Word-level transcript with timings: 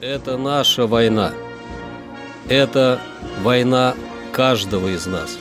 Это 0.00 0.36
наша 0.36 0.86
война. 0.86 1.32
Это 2.48 3.00
война 3.42 3.94
каждого 4.32 4.88
из 4.88 5.06
нас. 5.06 5.38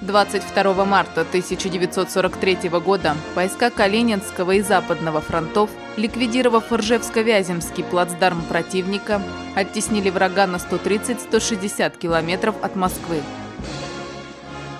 22 0.00 0.84
марта 0.86 1.20
1943 1.20 2.70
года 2.80 3.16
войска 3.34 3.68
Калининского 3.68 4.52
и 4.52 4.62
Западного 4.62 5.20
фронтов, 5.20 5.68
ликвидировав 5.98 6.72
Ржевско-Вяземский 6.72 7.84
плацдарм 7.84 8.40
противника, 8.42 9.20
оттеснили 9.54 10.08
врага 10.08 10.46
на 10.46 10.56
130-160 10.56 11.98
километров 11.98 12.54
от 12.62 12.76
Москвы. 12.76 13.20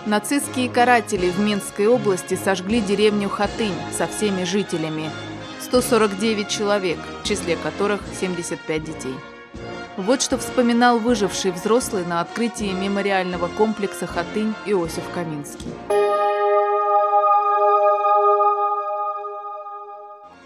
Нацистские 0.06 0.70
каратели 0.70 1.28
в 1.28 1.38
Минской 1.38 1.86
области 1.86 2.34
сожгли 2.34 2.80
деревню 2.80 3.28
Хатынь 3.28 3.74
со 3.96 4.06
всеми 4.06 4.44
жителями. 4.44 5.10
149 5.60 6.48
человек, 6.48 6.98
в 7.22 7.28
числе 7.28 7.56
которых 7.56 8.00
75 8.18 8.82
детей. 8.82 9.14
Вот 10.00 10.22
что 10.22 10.38
вспоминал 10.38 10.98
выживший 10.98 11.50
взрослый 11.50 12.06
на 12.06 12.22
открытии 12.22 12.72
мемориального 12.72 13.48
комплекса 13.48 14.06
Хатынь 14.06 14.54
Иосиф 14.64 15.04
Каминский. 15.12 15.68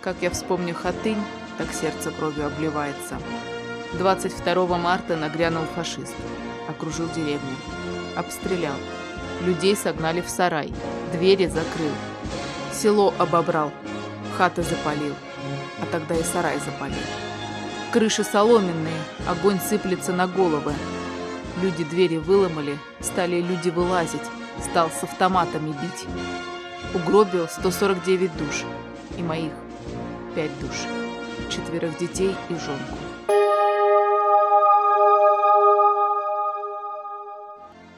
Как 0.00 0.16
я 0.22 0.30
вспомню 0.30 0.74
Хатынь, 0.74 1.22
так 1.56 1.72
сердце 1.72 2.10
кровью 2.10 2.46
обливается. 2.46 3.20
22 3.92 4.76
марта 4.76 5.14
нагрянул 5.14 5.66
фашист. 5.76 6.16
Окружил 6.68 7.08
деревню. 7.14 7.56
Обстрелял. 8.16 8.74
Людей 9.42 9.76
согнали 9.76 10.20
в 10.20 10.28
сарай. 10.28 10.72
Двери 11.12 11.46
закрыл. 11.46 11.92
Село 12.72 13.14
обобрал. 13.18 13.70
Хаты 14.36 14.64
запалил. 14.64 15.14
А 15.80 15.86
тогда 15.92 16.16
и 16.16 16.24
сарай 16.24 16.58
запалил. 16.58 17.33
Крыши 17.94 18.24
соломенные, 18.24 18.98
огонь 19.24 19.60
сыплется 19.60 20.12
на 20.12 20.26
головы. 20.26 20.74
Люди 21.62 21.84
двери 21.84 22.16
выломали, 22.16 22.76
стали 22.98 23.40
люди 23.40 23.68
вылазить, 23.68 24.20
стал 24.60 24.90
с 24.90 25.04
автоматами 25.04 25.68
бить. 25.68 26.08
Угробил 26.92 27.46
149 27.46 28.36
душ. 28.36 28.64
И 29.16 29.22
моих 29.22 29.52
5 30.34 30.50
душ. 30.58 30.74
Четверых 31.48 31.96
детей 31.96 32.34
и 32.48 32.54
жонку. 32.54 32.98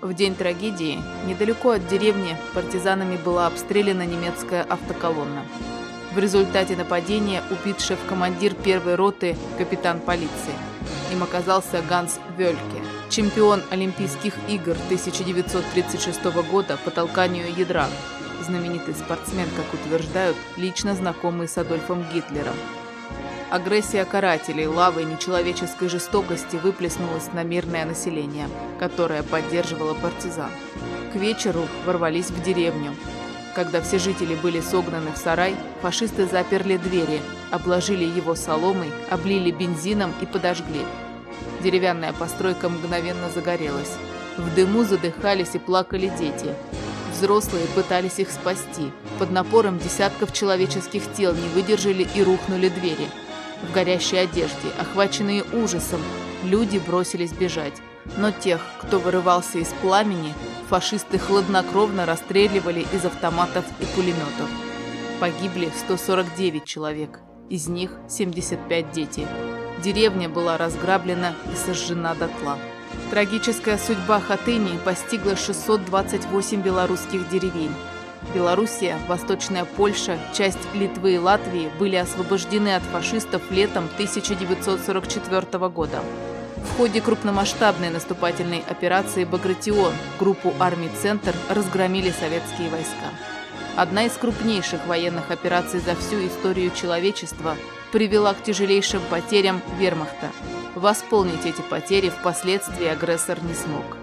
В 0.02 0.12
день 0.12 0.34
трагедии 0.34 0.98
недалеко 1.24 1.70
от 1.70 1.88
деревни 1.88 2.36
партизанами 2.52 3.16
была 3.16 3.46
обстреляна 3.46 4.04
немецкая 4.04 4.62
автоколонна. 4.62 5.46
В 6.16 6.18
результате 6.18 6.76
нападения 6.76 7.42
убит 7.50 7.78
шеф-командир 7.78 8.54
первой 8.54 8.94
роты, 8.94 9.36
капитан 9.58 10.00
полиции. 10.00 10.54
Им 11.12 11.22
оказался 11.22 11.82
Ганс 11.86 12.18
Вельке, 12.38 12.82
чемпион 13.10 13.62
Олимпийских 13.68 14.32
игр 14.48 14.78
1936 14.86 16.24
года 16.50 16.78
по 16.82 16.90
толканию 16.90 17.54
ядра, 17.54 17.86
знаменитый 18.42 18.94
спортсмен, 18.94 19.46
как 19.54 19.66
утверждают, 19.74 20.38
лично 20.56 20.94
знакомый 20.94 21.48
с 21.48 21.58
Адольфом 21.58 22.02
Гитлером. 22.14 22.56
Агрессия 23.50 24.06
карателей, 24.06 24.68
лавы 24.68 25.04
нечеловеческой 25.04 25.90
жестокости 25.90 26.56
выплеснулась 26.56 27.30
на 27.34 27.42
мирное 27.42 27.84
население, 27.84 28.48
которое 28.78 29.22
поддерживало 29.22 29.92
партизан. 29.92 30.50
К 31.12 31.16
вечеру 31.16 31.68
ворвались 31.84 32.30
в 32.30 32.42
деревню. 32.42 32.94
Когда 33.56 33.80
все 33.80 33.98
жители 33.98 34.34
были 34.34 34.60
согнаны 34.60 35.10
в 35.12 35.16
сарай, 35.16 35.56
фашисты 35.80 36.26
заперли 36.26 36.76
двери, 36.76 37.22
обложили 37.50 38.04
его 38.04 38.34
соломой, 38.34 38.90
облили 39.10 39.50
бензином 39.50 40.12
и 40.20 40.26
подожгли. 40.26 40.82
Деревянная 41.62 42.12
постройка 42.12 42.68
мгновенно 42.68 43.30
загорелась. 43.34 43.94
В 44.36 44.54
дыму 44.54 44.84
задыхались 44.84 45.54
и 45.54 45.58
плакали 45.58 46.12
дети. 46.18 46.54
Взрослые 47.14 47.66
пытались 47.74 48.18
их 48.18 48.30
спасти. 48.30 48.92
Под 49.18 49.30
напором 49.30 49.78
десятков 49.78 50.34
человеческих 50.34 51.10
тел 51.14 51.34
не 51.34 51.48
выдержали 51.48 52.06
и 52.14 52.22
рухнули 52.22 52.68
двери– 52.68 53.08
в 53.62 53.72
горящей 53.72 54.22
одежде, 54.22 54.68
охваченные 54.78 55.42
ужасом, 55.52 56.00
люди 56.44 56.78
бросились 56.78 57.32
бежать. 57.32 57.72
Но 58.18 58.30
тех, 58.30 58.60
кто 58.82 58.98
вырывался 58.98 59.58
из 59.58 59.68
пламени, 59.80 60.34
фашисты 60.68 61.18
хладнокровно 61.18 62.06
расстреливали 62.06 62.86
из 62.92 63.04
автоматов 63.04 63.64
и 63.80 63.84
пулеметов. 63.94 64.48
Погибли 65.20 65.70
149 65.84 66.64
человек, 66.64 67.20
из 67.48 67.68
них 67.68 67.92
75 68.08 68.90
дети. 68.90 69.26
Деревня 69.82 70.28
была 70.28 70.56
разграблена 70.56 71.34
и 71.52 71.56
сожжена 71.56 72.14
дотла. 72.14 72.58
Трагическая 73.10 73.78
судьба 73.78 74.20
Хатыни 74.20 74.78
постигла 74.84 75.36
628 75.36 76.60
белорусских 76.60 77.28
деревень. 77.28 77.74
Белоруссия, 78.34 78.98
Восточная 79.06 79.64
Польша, 79.64 80.18
часть 80.34 80.58
Литвы 80.74 81.14
и 81.14 81.18
Латвии 81.18 81.70
были 81.78 81.96
освобождены 81.96 82.74
от 82.74 82.82
фашистов 82.82 83.50
летом 83.50 83.84
1944 83.94 85.68
года. 85.68 86.00
В 86.66 86.78
ходе 86.78 87.00
крупномасштабной 87.00 87.88
наступательной 87.88 88.62
операции 88.68 89.24
«Багратион» 89.24 89.94
группу 90.18 90.52
армий 90.58 90.90
«Центр» 91.00 91.34
разгромили 91.48 92.10
советские 92.10 92.68
войска. 92.68 93.08
Одна 93.76 94.04
из 94.04 94.12
крупнейших 94.12 94.86
военных 94.86 95.30
операций 95.30 95.80
за 95.80 95.94
всю 95.94 96.26
историю 96.26 96.70
человечества 96.72 97.56
привела 97.92 98.34
к 98.34 98.42
тяжелейшим 98.42 99.00
потерям 99.08 99.62
вермахта. 99.78 100.30
Восполнить 100.74 101.46
эти 101.46 101.62
потери 101.62 102.10
впоследствии 102.10 102.86
агрессор 102.86 103.42
не 103.42 103.54
смог. 103.54 103.96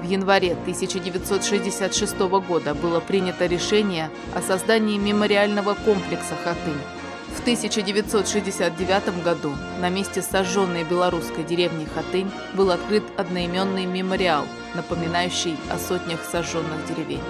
В 0.00 0.08
январе 0.08 0.52
1966 0.52 2.18
года 2.46 2.74
было 2.74 3.00
принято 3.00 3.44
решение 3.46 4.08
о 4.34 4.40
создании 4.40 4.96
мемориального 4.98 5.74
комплекса 5.74 6.36
«Хатынь». 6.42 6.80
В 7.36 7.40
1969 7.40 9.22
году 9.22 9.52
на 9.80 9.90
месте 9.90 10.22
сожженной 10.22 10.84
белорусской 10.84 11.44
деревни 11.44 11.86
Хатынь 11.94 12.30
был 12.54 12.70
открыт 12.70 13.02
одноименный 13.16 13.84
мемориал, 13.84 14.44
напоминающий 14.74 15.56
о 15.68 15.78
сотнях 15.78 16.20
сожженных 16.30 16.86
деревень. 16.88 17.20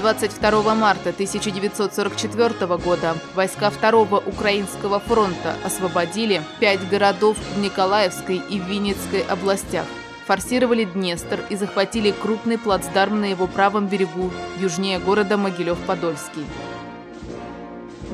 22 0.00 0.74
марта 0.76 1.10
1944 1.10 2.78
года 2.78 3.16
войска 3.34 3.68
Второго 3.68 4.18
Украинского 4.18 5.00
фронта 5.00 5.56
освободили 5.64 6.40
пять 6.60 6.88
городов 6.88 7.36
в 7.56 7.60
Николаевской 7.60 8.36
и 8.36 8.58
Винницкой 8.60 9.22
областях, 9.22 9.86
форсировали 10.26 10.84
Днестр 10.84 11.40
и 11.50 11.56
захватили 11.56 12.12
крупный 12.12 12.58
плацдарм 12.58 13.20
на 13.20 13.24
его 13.26 13.48
правом 13.48 13.88
берегу, 13.88 14.30
южнее 14.60 15.00
города 15.00 15.34
Могилев-Подольский. 15.34 16.44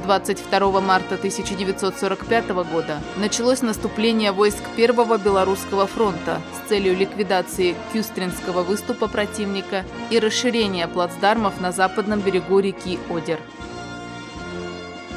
22 0.05 0.81
марта 0.81 1.15
1945 1.15 2.49
года 2.71 3.01
началось 3.17 3.63
наступление 3.63 4.33
войск 4.33 4.63
Первого 4.77 5.17
Белорусского 5.17 5.87
фронта 5.87 6.41
с 6.53 6.69
целью 6.69 6.95
ликвидации 6.95 7.75
Кюстринского 7.93 8.63
выступа 8.63 9.09
противника 9.09 9.85
и 10.11 10.19
расширения 10.19 10.87
плацдармов 10.89 11.59
на 11.61 11.73
западном 11.73 12.21
берегу 12.21 12.59
реки 12.59 12.99
Одер. 13.09 13.41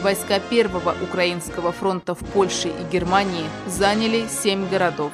Войска 0.01 0.39
Первого 0.39 0.95
Украинского 1.01 1.71
фронта 1.73 2.15
в 2.15 2.19
Польше 2.19 2.69
и 2.69 2.94
Германии 2.94 3.45
заняли 3.67 4.25
семь 4.29 4.69
городов. 4.69 5.12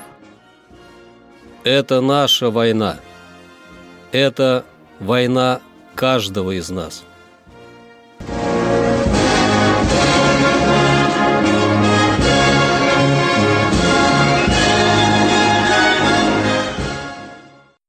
Это 1.64 2.02
наша 2.02 2.52
война. 2.52 2.98
Это 4.12 4.66
война 5.00 5.62
каждого 5.96 6.52
из 6.52 6.70
нас. 6.70 7.04